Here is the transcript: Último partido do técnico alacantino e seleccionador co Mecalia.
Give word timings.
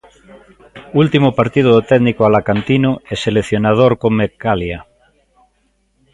Último 1.01 1.29
partido 1.39 1.69
do 1.75 1.81
técnico 1.91 2.21
alacantino 2.25 2.91
e 3.11 3.13
seleccionador 3.25 3.91
co 4.01 4.07
Mecalia. 4.17 4.79